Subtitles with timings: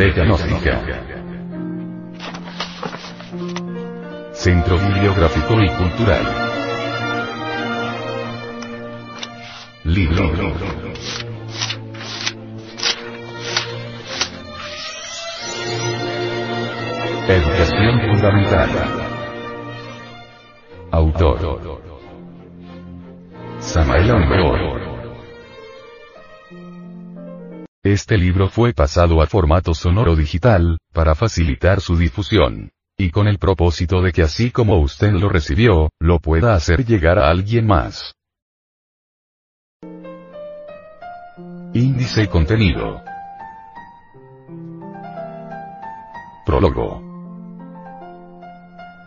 [0.00, 0.80] Biblioteca.
[4.32, 6.24] Centro Bibliográfico y Cultural.
[9.84, 10.24] Libro.
[17.28, 18.70] Educación Fundamental.
[20.92, 21.82] Autor.
[23.58, 24.79] Samael.
[27.82, 32.72] Este libro fue pasado a formato sonoro digital, para facilitar su difusión.
[32.98, 37.18] Y con el propósito de que así como usted lo recibió, lo pueda hacer llegar
[37.18, 38.14] a alguien más.
[41.72, 43.00] Índice y contenido.
[46.44, 47.02] Prólogo.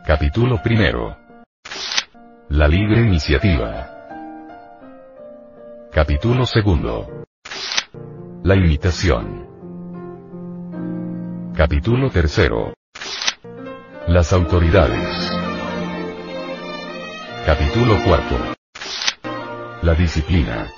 [0.08, 1.16] Capítulo primero.
[2.50, 3.90] La libre iniciativa.
[5.92, 7.24] Capítulo segundo.
[8.46, 9.48] La imitación.
[11.56, 12.74] Capítulo tercero.
[14.06, 15.32] Las autoridades.
[17.46, 18.36] Capítulo cuarto.
[19.82, 20.70] La disciplina.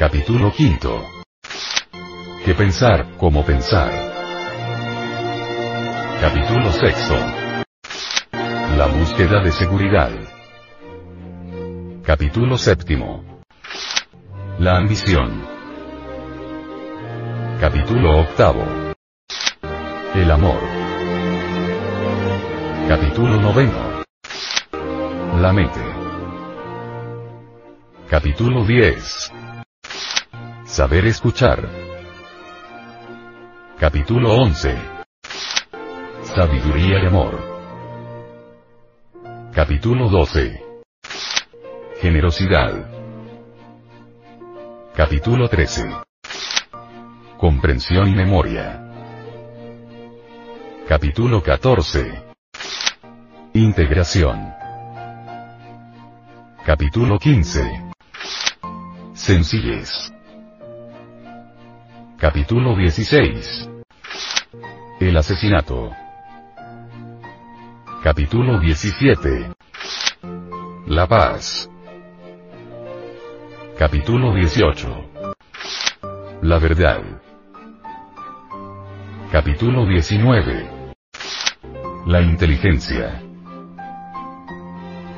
[0.00, 1.00] Capítulo quinto.
[2.44, 3.92] ¿Qué pensar, cómo pensar?
[6.20, 7.14] Capítulo sexto.
[8.76, 10.10] La búsqueda de seguridad.
[12.02, 13.22] Capítulo séptimo.
[14.58, 15.51] La ambición.
[17.62, 18.64] Capítulo octavo.
[20.16, 20.58] El amor.
[22.88, 24.02] Capítulo noveno.
[25.40, 25.80] La mente.
[28.10, 29.32] Capítulo 10.
[30.64, 31.68] Saber escuchar.
[33.78, 34.76] Capítulo 11.
[36.34, 37.38] Sabiduría y amor.
[39.54, 40.64] Capítulo 12.
[42.00, 42.90] Generosidad.
[44.96, 46.11] Capítulo 13.
[47.42, 48.80] Comprensión y memoria.
[50.86, 52.22] Capítulo 14.
[53.54, 54.54] Integración.
[56.64, 57.68] Capítulo 15.
[59.12, 60.14] Sencillez.
[62.16, 63.70] Capítulo 16.
[65.00, 65.90] El asesinato.
[68.04, 69.52] Capítulo 17.
[70.86, 71.68] La paz.
[73.76, 75.10] Capítulo 18.
[76.42, 77.11] La verdad.
[79.32, 80.92] Capítulo 19.
[82.04, 83.22] La inteligencia.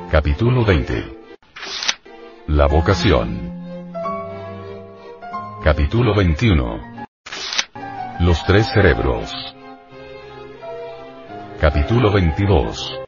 [0.08, 1.18] Capítulo 20.
[2.46, 3.50] La vocación.
[5.64, 6.80] Capítulo 21.
[8.20, 9.34] Los tres cerebros.
[11.60, 13.00] Capítulo 22.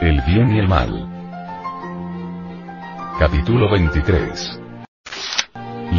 [0.00, 1.10] El bien y el mal.
[3.18, 4.60] Capítulo 23.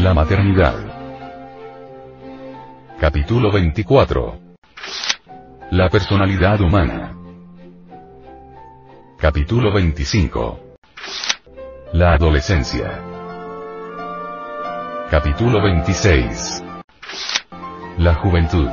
[0.02, 0.85] La maternidad.
[2.98, 4.40] Capítulo 24.
[5.72, 7.14] La personalidad humana.
[9.20, 10.60] Capítulo 25.
[11.92, 13.02] La adolescencia.
[15.12, 16.64] Capítulo 26.
[17.98, 18.70] La juventud.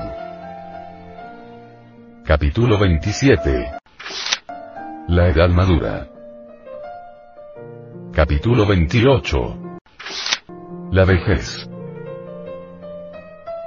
[2.24, 3.72] Capítulo 27.
[5.08, 6.06] La edad madura.
[8.12, 9.78] Capítulo 28.
[10.92, 11.71] La vejez.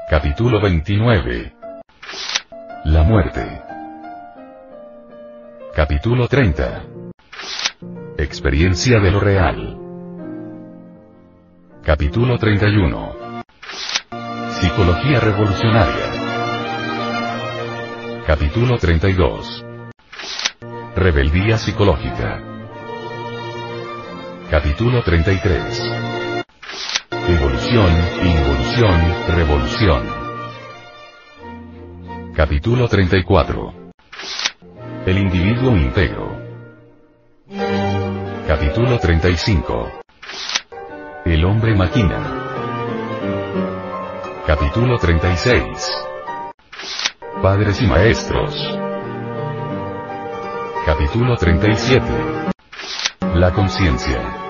[0.08, 1.52] Capítulo 29.
[2.84, 3.60] La muerte.
[5.74, 6.84] Capítulo 30.
[8.16, 9.80] Experiencia de lo real.
[11.84, 13.42] Capítulo 31.
[14.60, 16.12] Psicología revolucionaria.
[18.28, 19.66] Capítulo 32.
[20.96, 22.44] Rebeldía psicológica.
[24.52, 26.25] Capítulo 33.
[27.68, 27.92] Evolución,
[28.24, 30.04] involución, revolución.
[32.36, 33.74] Capítulo 34.
[35.08, 36.38] El individuo íntegro.
[38.48, 39.92] Capítulo 35.
[41.26, 42.20] El hombre máquina.
[44.46, 46.06] Capítulo 36.
[47.42, 48.80] Padres y maestros.
[50.86, 52.06] Capítulo 37.
[53.34, 54.46] La conciencia.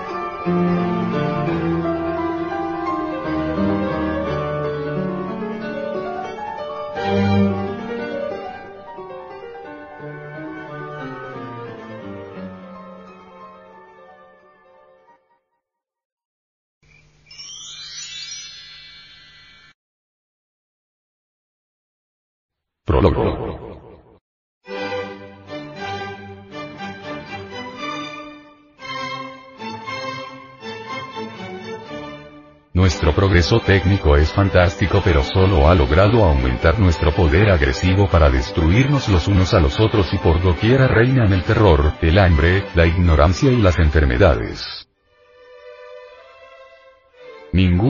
[22.86, 23.82] Prólogo.
[32.72, 39.08] Nuestro progreso técnico es fantástico pero solo ha logrado aumentar nuestro poder agresivo para destruirnos
[39.08, 43.50] los unos a los otros y por doquiera reinan el terror, el hambre, la ignorancia
[43.50, 44.85] y las enfermedades.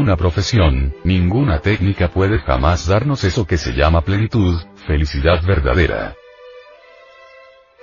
[0.07, 4.55] Ninguna profesión, ninguna técnica puede jamás darnos eso que se llama plenitud,
[4.87, 6.15] felicidad verdadera.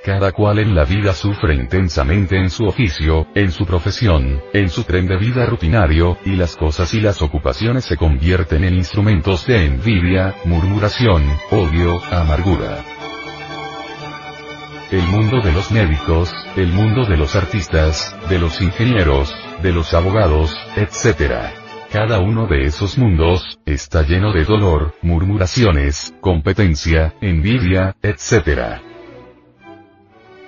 [0.06, 4.86] Cada cual en la vida sufre intensamente en su oficio, en su profesión, en su
[4.86, 9.66] tren de vida rutinario, y las cosas y las ocupaciones se convierten en instrumentos de
[9.66, 12.86] envidia, murmuración, odio, amargura.
[14.92, 19.94] El mundo de los médicos, el mundo de los artistas, de los ingenieros, de los
[19.94, 21.63] abogados, etc.
[21.94, 28.82] Cada uno de esos mundos, está lleno de dolor, murmuraciones, competencia, envidia, etc.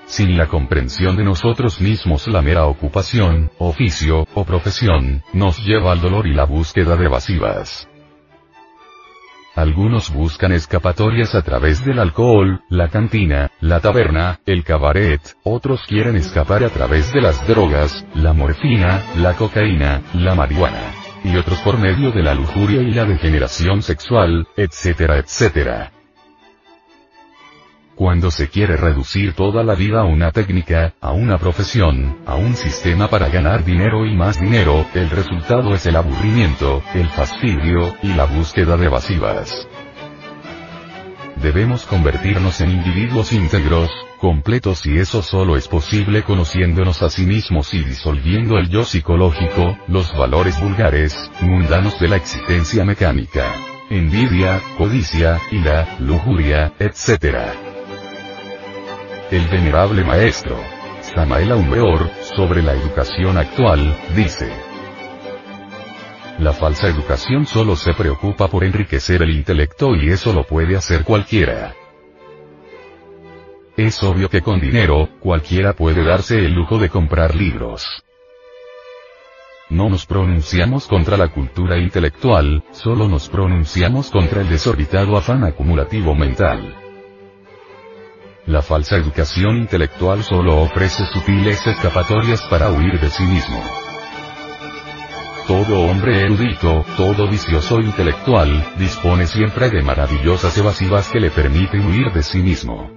[0.07, 6.01] Sin la comprensión de nosotros mismos la mera ocupación, oficio, o profesión, nos lleva al
[6.01, 7.87] dolor y la búsqueda de evasivas.
[9.53, 16.15] Algunos buscan escapatorias a través del alcohol, la cantina, la taberna, el cabaret, otros quieren
[16.15, 20.94] escapar a través de las drogas, la morfina, la cocaína, la marihuana.
[21.25, 25.91] Y otros por medio de la lujuria y la degeneración sexual, etcétera, etcétera.
[27.95, 32.55] Cuando se quiere reducir toda la vida a una técnica, a una profesión, a un
[32.55, 38.13] sistema para ganar dinero y más dinero, el resultado es el aburrimiento, el fastidio, y
[38.13, 39.67] la búsqueda de evasivas.
[41.41, 47.73] Debemos convertirnos en individuos íntegros, completos y eso solo es posible conociéndonos a sí mismos
[47.73, 53.53] y disolviendo el yo psicológico, los valores vulgares, mundanos de la existencia mecánica.
[53.89, 57.37] Envidia, codicia, ira, lujuria, etc.
[59.31, 60.57] El venerable maestro,
[61.01, 64.51] Samael Aumeor, sobre la educación actual, dice.
[66.39, 71.03] La falsa educación solo se preocupa por enriquecer el intelecto y eso lo puede hacer
[71.03, 71.73] cualquiera.
[73.77, 77.85] Es obvio que con dinero, cualquiera puede darse el lujo de comprar libros.
[79.69, 86.15] No nos pronunciamos contra la cultura intelectual, solo nos pronunciamos contra el desorbitado afán acumulativo
[86.15, 86.73] mental.
[88.45, 93.61] La falsa educación intelectual solo ofrece sutiles escapatorias para huir de sí mismo.
[95.47, 102.11] Todo hombre erudito, todo vicioso intelectual, dispone siempre de maravillosas evasivas que le permiten huir
[102.13, 102.94] de sí mismo.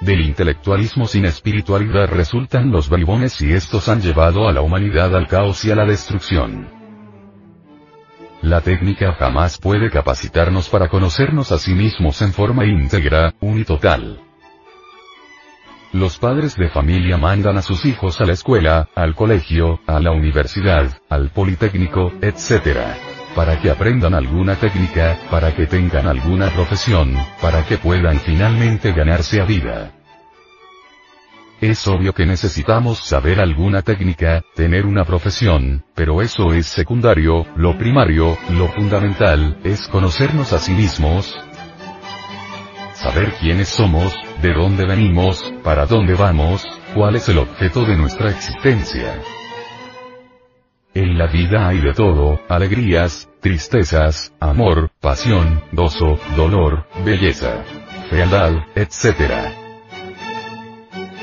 [0.00, 5.26] Del intelectualismo sin espiritualidad resultan los bribones y estos han llevado a la humanidad al
[5.26, 6.68] caos y a la destrucción.
[8.42, 14.20] La técnica jamás puede capacitarnos para conocernos a sí mismos en forma íntegra, unitotal.
[15.92, 20.10] Los padres de familia mandan a sus hijos a la escuela, al colegio, a la
[20.10, 23.05] universidad, al politécnico, etc.
[23.36, 29.40] Para que aprendan alguna técnica, para que tengan alguna profesión, para que puedan finalmente ganarse
[29.40, 29.92] a vida.
[31.60, 37.78] Es obvio que necesitamos saber alguna técnica, tener una profesión, pero eso es secundario, lo
[37.78, 41.34] primario, lo fundamental, es conocernos a sí mismos,
[42.94, 48.30] saber quiénes somos, de dónde venimos, para dónde vamos, cuál es el objeto de nuestra
[48.30, 49.14] existencia.
[50.96, 57.64] En la vida hay de todo, alegrías, tristezas, amor, pasión, gozo, dolor, belleza,
[58.08, 59.65] fealdad, etc.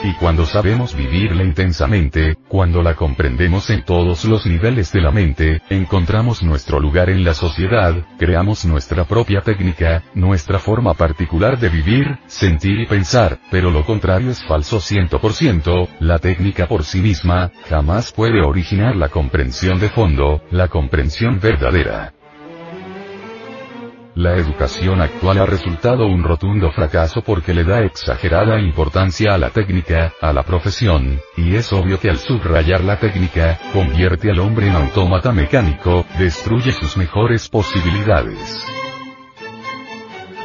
[0.04, 5.62] Y cuando sabemos vivirla intensamente, cuando la comprendemos en todos los niveles de la mente,
[5.70, 12.18] encontramos nuestro lugar en la sociedad, creamos nuestra propia técnica, nuestra forma particular de vivir,
[12.28, 18.12] sentir y pensar, pero lo contrario es falso 100%, la técnica por sí misma, jamás
[18.12, 22.14] puede originar la comprensión de fondo, la comprensión verdadera.
[24.16, 29.50] La educación actual ha resultado un rotundo fracaso porque le da exagerada importancia a la
[29.50, 34.68] técnica, a la profesión, y es obvio que al subrayar la técnica, convierte al hombre
[34.68, 38.83] en autómata mecánico, destruye sus mejores posibilidades.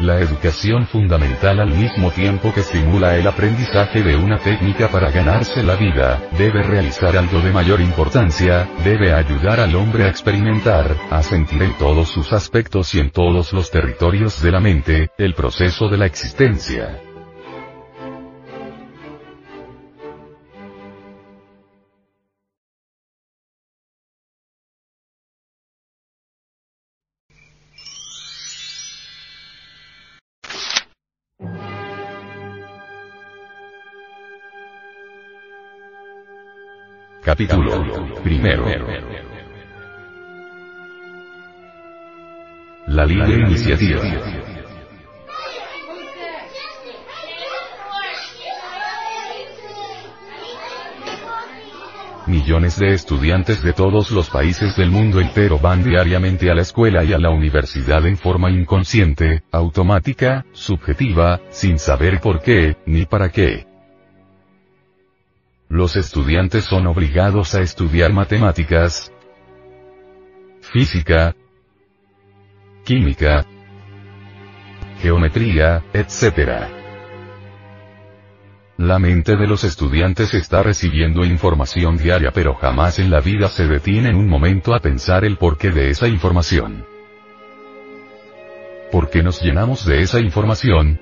[0.00, 5.64] La educación fundamental al mismo tiempo que estimula el aprendizaje de una técnica para ganarse
[5.64, 11.20] la vida, debe realizar algo de mayor importancia, debe ayudar al hombre a experimentar, a
[11.24, 15.88] sentir en todos sus aspectos y en todos los territorios de la mente, el proceso
[15.88, 17.07] de la existencia.
[37.38, 38.66] Capítulo primero.
[42.88, 44.02] La libre iniciativa.
[52.26, 57.04] Millones de estudiantes de todos los países del mundo entero van diariamente a la escuela
[57.04, 63.30] y a la universidad en forma inconsciente, automática, subjetiva, sin saber por qué, ni para
[63.30, 63.67] qué.
[65.78, 69.12] Los estudiantes son obligados a estudiar matemáticas,
[70.60, 71.36] física,
[72.84, 73.46] química,
[75.00, 76.66] geometría, etc.
[78.76, 83.68] La mente de los estudiantes está recibiendo información diaria pero jamás en la vida se
[83.68, 86.84] detiene en un momento a pensar el porqué de esa información.
[88.90, 91.00] ¿Por qué nos llenamos de esa información?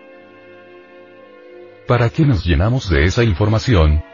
[1.89, 4.05] ¿Para qué nos llenamos de esa información?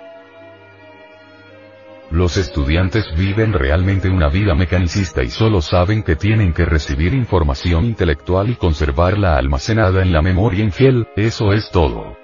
[2.12, 7.86] Los estudiantes viven realmente una vida mecanicista y solo saben que tienen que recibir información
[7.86, 12.18] intelectual y conservarla almacenada en la memoria infiel, eso es todo.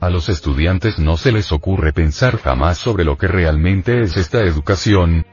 [0.00, 4.40] A los estudiantes no se les ocurre pensar jamás sobre lo que realmente es esta
[4.40, 5.24] educación.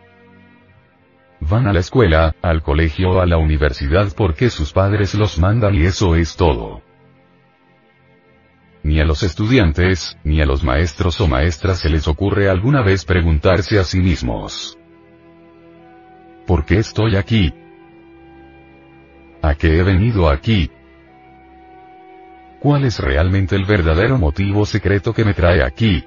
[1.40, 5.74] Van a la escuela, al colegio o a la universidad porque sus padres los mandan
[5.74, 6.84] y eso es todo.
[8.84, 13.06] Ni a los estudiantes, ni a los maestros o maestras se les ocurre alguna vez
[13.06, 14.78] preguntarse a sí mismos.
[16.48, 17.54] ¿Por qué estoy aquí?
[19.42, 20.72] ¿A qué he venido aquí?
[22.60, 26.04] ¿Cuál es realmente el verdadero motivo secreto que me trae aquí?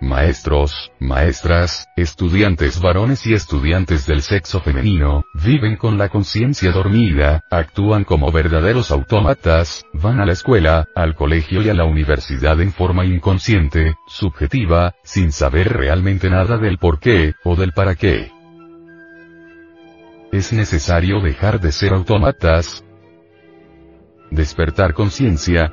[0.00, 8.04] Maestros, maestras, estudiantes varones y estudiantes del sexo femenino, viven con la conciencia dormida, actúan
[8.04, 13.06] como verdaderos autómatas, van a la escuela, al colegio y a la universidad en forma
[13.06, 18.30] inconsciente, subjetiva, sin saber realmente nada del por qué, o del para qué.
[20.30, 22.84] Es necesario dejar de ser autómatas,
[24.30, 25.72] despertar conciencia,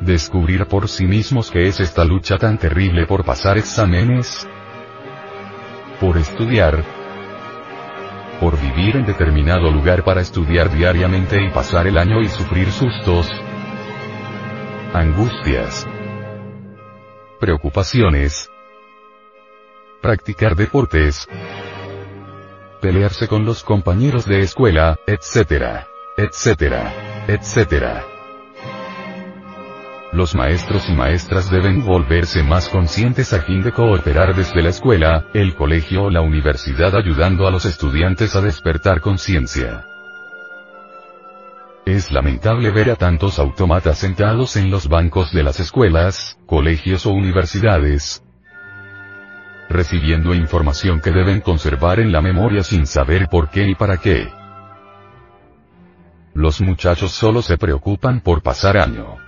[0.00, 4.48] descubrir por sí mismos qué es esta lucha tan terrible por pasar exámenes,
[6.00, 6.84] por estudiar,
[8.40, 13.30] por vivir en determinado lugar para estudiar diariamente y pasar el año y sufrir sustos,
[14.92, 15.86] angustias,
[17.40, 18.50] preocupaciones,
[20.02, 21.28] practicar deportes,
[22.80, 25.86] pelearse con los compañeros de escuela, etc
[26.16, 26.92] etcétera,
[27.26, 28.13] etcétera.
[30.14, 35.26] Los maestros y maestras deben volverse más conscientes a fin de cooperar desde la escuela,
[35.34, 39.84] el colegio o la universidad ayudando a los estudiantes a despertar conciencia.
[41.84, 47.10] Es lamentable ver a tantos autómatas sentados en los bancos de las escuelas, colegios o
[47.10, 48.22] universidades,
[49.68, 54.28] recibiendo información que deben conservar en la memoria sin saber por qué y para qué.
[56.34, 59.23] Los muchachos solo se preocupan por pasar año.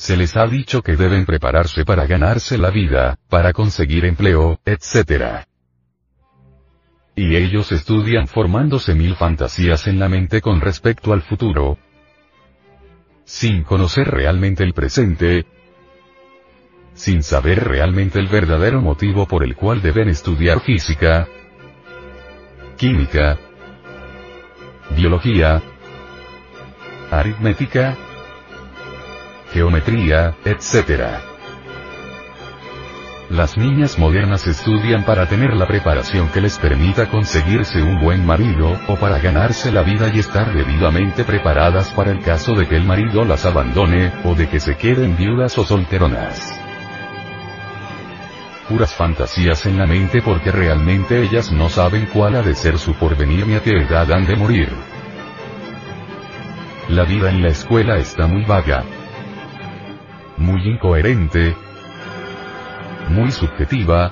[0.00, 5.44] Se les ha dicho que deben prepararse para ganarse la vida, para conseguir empleo, etc.
[7.14, 11.76] Y ellos estudian formándose mil fantasías en la mente con respecto al futuro,
[13.24, 15.44] sin conocer realmente el presente,
[16.94, 21.28] sin saber realmente el verdadero motivo por el cual deben estudiar física,
[22.78, 23.38] química,
[24.96, 25.60] biología,
[27.10, 27.98] aritmética,
[29.52, 31.02] geometría, etc.
[33.30, 38.76] Las niñas modernas estudian para tener la preparación que les permita conseguirse un buen marido,
[38.88, 42.84] o para ganarse la vida y estar debidamente preparadas para el caso de que el
[42.84, 46.60] marido las abandone, o de que se queden viudas o solteronas
[48.70, 52.94] puras fantasías en la mente porque realmente ellas no saben cuál ha de ser su
[52.94, 54.68] porvenir ni a qué edad han de morir.
[56.88, 58.84] La vida en la escuela está muy vaga,
[60.40, 61.54] muy incoherente,
[63.10, 64.10] muy subjetiva.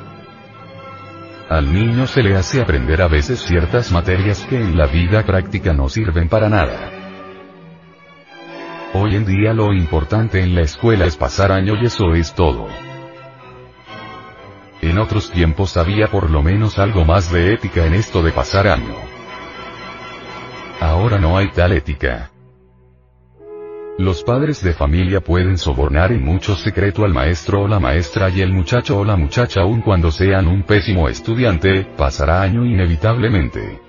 [1.48, 5.72] Al niño se le hace aprender a veces ciertas materias que en la vida práctica
[5.72, 6.92] no sirven para nada.
[8.92, 12.68] Hoy en día lo importante en la escuela es pasar año y eso es todo.
[14.82, 18.68] En otros tiempos había por lo menos algo más de ética en esto de pasar
[18.68, 18.94] año.
[20.80, 22.30] Ahora no hay tal ética.
[23.98, 28.42] Los padres de familia pueden sobornar en mucho secreto al maestro o la maestra y
[28.42, 33.80] el muchacho o la muchacha aun cuando sean un pésimo estudiante, pasará año inevitablemente.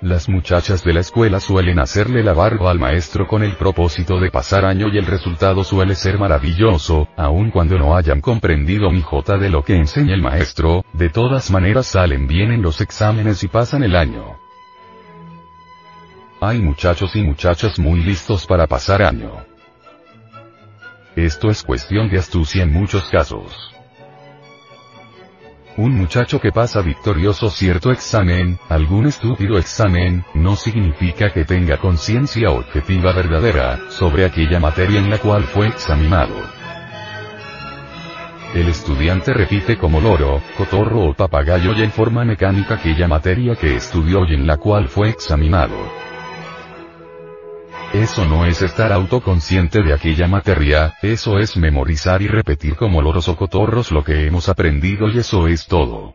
[0.00, 4.30] Las muchachas de la escuela suelen hacerle la barba al maestro con el propósito de
[4.30, 9.36] pasar año y el resultado suele ser maravilloso, aun cuando no hayan comprendido mi jota
[9.36, 13.48] de lo que enseña el maestro, de todas maneras salen bien en los exámenes y
[13.48, 14.45] pasan el año.
[16.46, 19.44] Hay muchachos y muchachas muy listos para pasar año.
[21.16, 23.74] Esto es cuestión de astucia en muchos casos.
[25.76, 32.52] Un muchacho que pasa victorioso cierto examen, algún estúpido examen, no significa que tenga conciencia
[32.52, 36.36] objetiva verdadera, sobre aquella materia en la cual fue examinado.
[38.54, 43.74] El estudiante repite como loro, cotorro o papagayo y en forma mecánica aquella materia que
[43.74, 46.06] estudió y en la cual fue examinado.
[48.06, 53.26] Eso no es estar autoconsciente de aquella materia, eso es memorizar y repetir como loros
[53.28, 56.14] o cotorros lo que hemos aprendido y eso es todo.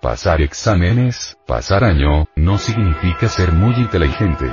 [0.00, 4.46] Pasar exámenes, pasar año, no significa ser muy inteligente.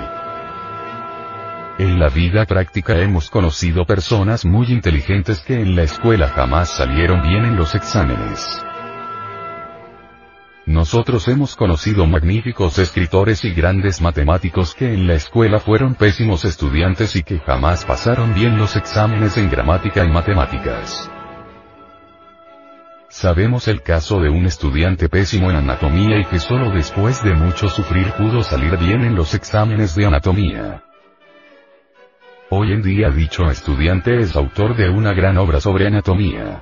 [1.77, 7.22] En la vida práctica hemos conocido personas muy inteligentes que en la escuela jamás salieron
[7.22, 8.65] bien en los exámenes.
[10.68, 17.16] Nosotros hemos conocido magníficos escritores y grandes matemáticos que en la escuela fueron pésimos estudiantes
[17.16, 21.10] y que jamás pasaron bien los exámenes en gramática y matemáticas.
[23.08, 27.70] Sabemos el caso de un estudiante pésimo en anatomía y que solo después de mucho
[27.70, 30.84] sufrir pudo salir bien en los exámenes de anatomía.
[32.50, 36.62] Hoy en día dicho estudiante es autor de una gran obra sobre anatomía.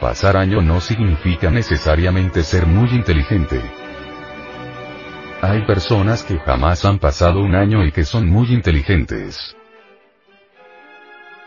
[0.00, 3.60] Pasar año no significa necesariamente ser muy inteligente.
[5.42, 9.54] Hay personas que jamás han pasado un año y que son muy inteligentes.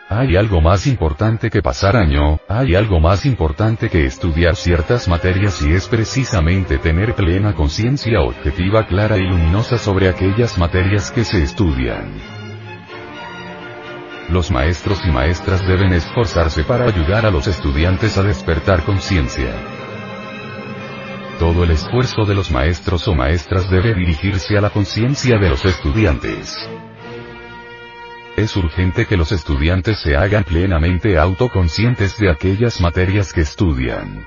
[0.07, 5.59] Hay algo más importante que pasar año, hay algo más importante que estudiar ciertas materias
[5.63, 11.41] y es precisamente tener plena conciencia objetiva clara y luminosa sobre aquellas materias que se
[11.41, 12.42] estudian.
[14.29, 19.53] Los maestros y maestras deben esforzarse para ayudar a los estudiantes a despertar conciencia.
[21.39, 25.65] Todo el esfuerzo de los maestros o maestras debe dirigirse a la conciencia de los
[25.65, 26.57] estudiantes.
[28.37, 34.25] Es urgente que los estudiantes se hagan plenamente autoconscientes de aquellas materias que estudian.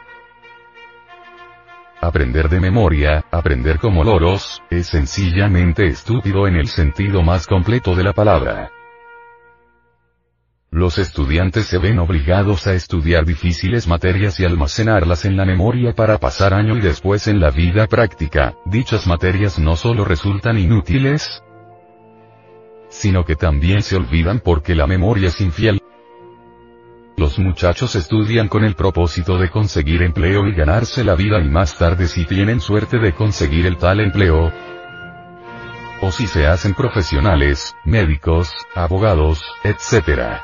[2.00, 8.04] Aprender de memoria, aprender como loros, es sencillamente estúpido en el sentido más completo de
[8.04, 8.70] la palabra.
[10.76, 16.18] Los estudiantes se ven obligados a estudiar difíciles materias y almacenarlas en la memoria para
[16.18, 18.56] pasar año y después en la vida práctica.
[18.66, 21.42] Dichas materias no solo resultan inútiles,
[22.90, 25.80] sino que también se olvidan porque la memoria es infiel.
[27.16, 31.78] Los muchachos estudian con el propósito de conseguir empleo y ganarse la vida y más
[31.78, 34.52] tarde si tienen suerte de conseguir el tal empleo,
[36.02, 40.42] o si se hacen profesionales, médicos, abogados, etc.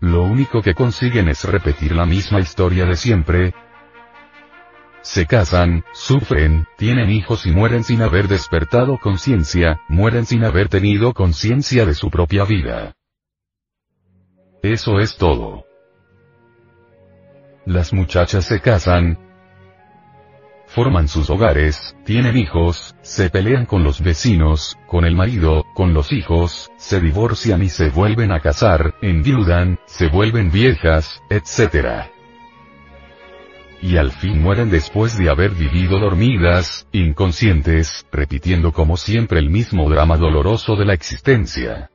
[0.00, 3.54] Lo único que consiguen es repetir la misma historia de siempre.
[5.02, 11.12] Se casan, sufren, tienen hijos y mueren sin haber despertado conciencia, mueren sin haber tenido
[11.12, 12.94] conciencia de su propia vida.
[14.62, 15.64] Eso es todo.
[17.66, 19.18] Las muchachas se casan,
[20.70, 26.12] forman sus hogares, tienen hijos, se pelean con los vecinos, con el marido, con los
[26.12, 32.06] hijos, se divorcian y se vuelven a casar, enviudan, se vuelven viejas, etc.
[33.82, 39.90] Y al fin mueren después de haber vivido dormidas, inconscientes, repitiendo como siempre el mismo
[39.90, 41.90] drama doloroso de la existencia.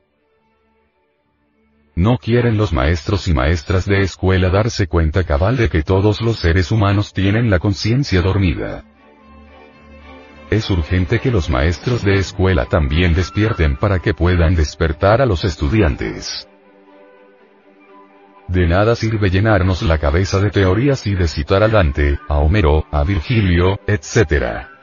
[1.98, 6.38] No quieren los maestros y maestras de escuela darse cuenta cabal de que todos los
[6.38, 8.84] seres humanos tienen la conciencia dormida.
[10.50, 15.46] Es urgente que los maestros de escuela también despierten para que puedan despertar a los
[15.46, 16.46] estudiantes.
[18.46, 22.84] De nada sirve llenarnos la cabeza de teorías y de citar a Dante, a Homero,
[22.92, 24.75] a Virgilio, etc.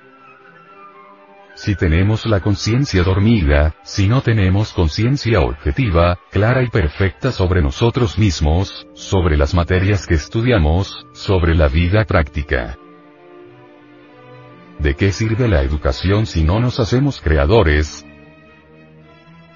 [1.56, 8.18] Si tenemos la conciencia dormida, si no tenemos conciencia objetiva, clara y perfecta sobre nosotros
[8.18, 12.78] mismos, sobre las materias que estudiamos, sobre la vida práctica.
[14.80, 18.04] ¿De qué sirve la educación si no nos hacemos creadores?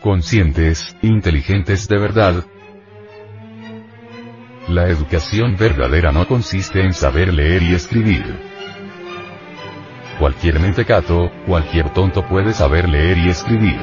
[0.01, 2.45] Conscientes, inteligentes de verdad,
[4.67, 8.56] la educación verdadera no consiste en saber leer y escribir.
[10.19, 13.79] Cualquier mentecato, cualquier tonto puede saber leer y escribir.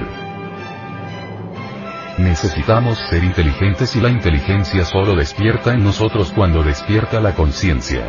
[2.19, 8.03] Necesitamos ser inteligentes y la inteligencia solo despierta en nosotros cuando despierta la conciencia.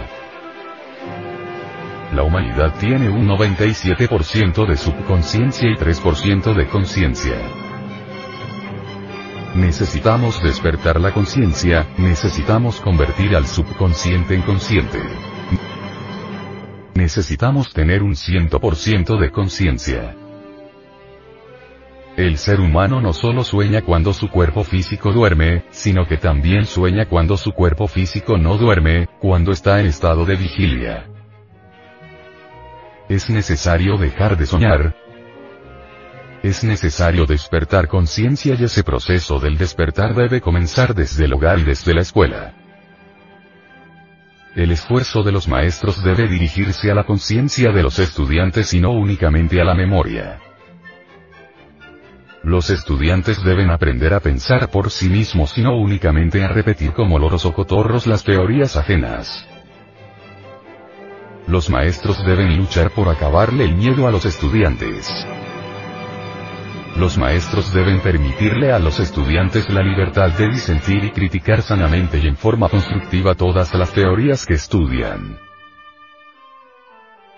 [2.14, 7.36] La humanidad tiene un 97% de subconsciencia y 3% de conciencia.
[9.56, 15.00] Necesitamos despertar la conciencia, necesitamos convertir al subconsciente en consciente.
[16.96, 20.16] Necesitamos tener un 100% de conciencia.
[22.16, 27.06] El ser humano no solo sueña cuando su cuerpo físico duerme, sino que también sueña
[27.10, 31.10] cuando su cuerpo físico no duerme, cuando está en estado de vigilia.
[33.10, 34.96] Es necesario dejar de soñar.
[36.44, 41.64] Es necesario despertar conciencia y ese proceso del despertar debe comenzar desde el hogar y
[41.64, 42.65] desde la escuela.
[44.56, 48.92] El esfuerzo de los maestros debe dirigirse a la conciencia de los estudiantes y no
[48.92, 50.40] únicamente a la memoria.
[52.42, 57.20] Los estudiantes deben aprender a pensar por sí mismos y no únicamente a repetir como
[57.20, 59.46] loros o cotorros las teorías ajenas.
[61.48, 65.28] Los maestros deben luchar por acabarle el miedo a los estudiantes.
[66.96, 72.28] Los maestros deben permitirle a los estudiantes la libertad de disentir y criticar sanamente y
[72.28, 75.38] en forma constructiva todas las teorías que estudian.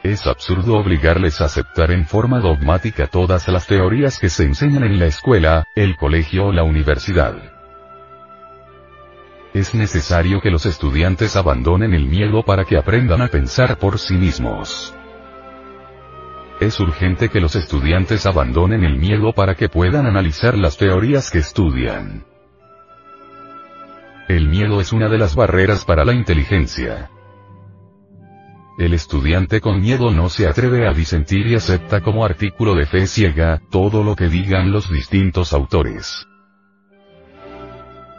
[0.03, 4.99] Es absurdo obligarles a aceptar en forma dogmática todas las teorías que se enseñan en
[4.99, 7.35] la escuela, el colegio o la universidad.
[9.55, 14.13] Es necesario que los estudiantes abandonen el miedo para que aprendan a pensar por sí
[14.13, 14.93] mismos.
[16.59, 21.37] Es urgente que los estudiantes abandonen el miedo para que puedan analizar las teorías que
[21.37, 22.25] estudian.
[24.27, 27.11] El miedo es una de las barreras para la inteligencia.
[28.79, 33.05] El estudiante con miedo no se atreve a disentir y acepta como artículo de fe
[33.05, 36.27] ciega, todo lo que digan los distintos autores.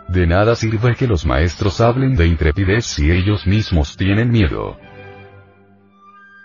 [0.09, 4.79] De nada sirve que los maestros hablen de intrepidez si ellos mismos tienen miedo.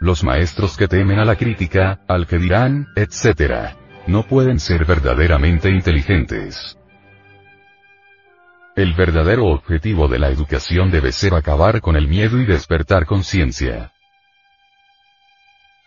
[0.04, 3.74] Los maestros que temen a la crítica, al que dirán, etc.
[4.06, 6.78] No pueden ser verdaderamente inteligentes.
[8.76, 13.94] El verdadero objetivo de la educación debe ser acabar con el miedo y despertar conciencia.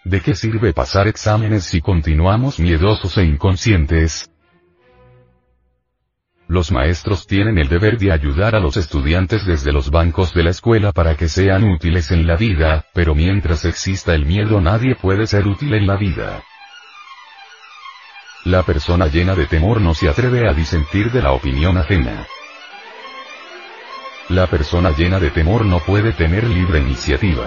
[0.02, 4.30] ¿De qué sirve pasar exámenes si continuamos miedosos e inconscientes?
[6.48, 10.50] Los maestros tienen el deber de ayudar a los estudiantes desde los bancos de la
[10.50, 15.26] escuela para que sean útiles en la vida, pero mientras exista el miedo nadie puede
[15.26, 16.44] ser útil en la vida.
[18.44, 22.28] La persona llena de temor no se atreve a disentir de la opinión ajena.
[24.28, 27.46] La persona llena de temor no puede tener libre iniciativa.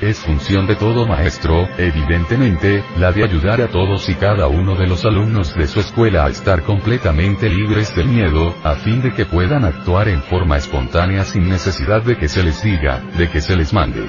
[0.00, 4.86] Es función de todo maestro, evidentemente, la de ayudar a todos y cada uno de
[4.86, 9.26] los alumnos de su escuela a estar completamente libres del miedo, a fin de que
[9.26, 13.54] puedan actuar en forma espontánea sin necesidad de que se les diga, de que se
[13.54, 14.08] les mande.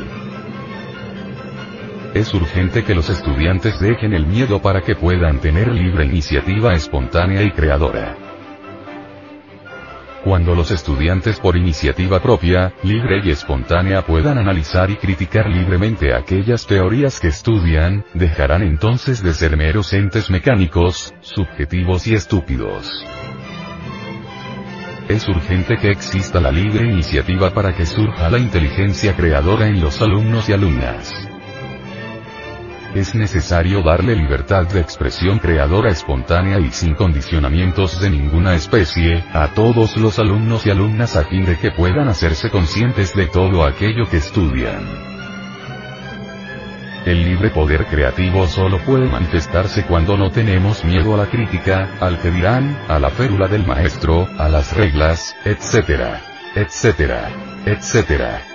[2.13, 7.43] Es urgente que los estudiantes dejen el miedo para que puedan tener libre iniciativa espontánea
[7.43, 8.30] y creadora.
[10.23, 16.67] Cuando los estudiantes por iniciativa propia, libre y espontánea puedan analizar y criticar libremente aquellas
[16.67, 22.91] teorías que estudian, dejarán entonces de ser meros entes mecánicos, subjetivos y estúpidos.
[25.09, 30.01] Es urgente que exista la libre iniciativa para que surja la inteligencia creadora en los
[30.03, 31.30] alumnos y alumnas
[32.95, 39.49] es necesario darle libertad de expresión creadora espontánea y sin condicionamientos de ninguna especie, a
[39.53, 44.07] todos los alumnos y alumnas a fin de que puedan hacerse conscientes de todo aquello
[44.09, 45.11] que estudian.
[47.05, 52.19] El libre poder creativo solo puede manifestarse cuando no tenemos miedo a la crítica, al
[52.19, 56.19] que dirán, a la férula del maestro, a las reglas, etc.
[56.55, 57.11] etc.
[57.65, 58.50] etc.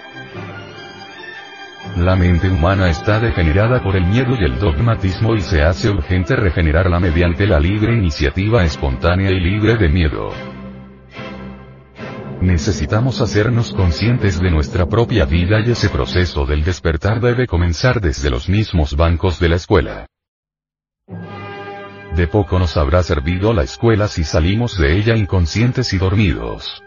[1.97, 6.37] La mente humana está degenerada por el miedo y el dogmatismo y se hace urgente
[6.37, 10.31] regenerarla mediante la libre iniciativa espontánea y libre de miedo.
[12.41, 18.31] Necesitamos hacernos conscientes de nuestra propia vida y ese proceso del despertar debe comenzar desde
[18.31, 20.07] los mismos bancos de la escuela.
[22.15, 26.83] De poco nos habrá servido la escuela si salimos de ella inconscientes y dormidos.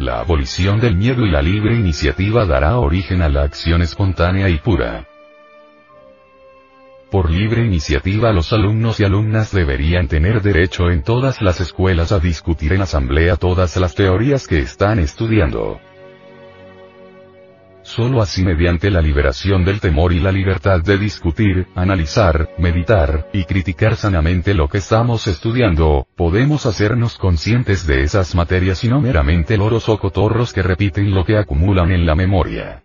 [0.00, 4.56] La abolición del miedo y la libre iniciativa dará origen a la acción espontánea y
[4.56, 5.06] pura.
[7.10, 12.18] Por libre iniciativa los alumnos y alumnas deberían tener derecho en todas las escuelas a
[12.18, 15.82] discutir en asamblea todas las teorías que están estudiando.
[17.96, 23.42] Solo así mediante la liberación del temor y la libertad de discutir, analizar, meditar, y
[23.42, 29.56] criticar sanamente lo que estamos estudiando, podemos hacernos conscientes de esas materias y no meramente
[29.56, 32.84] loros o cotorros que repiten lo que acumulan en la memoria.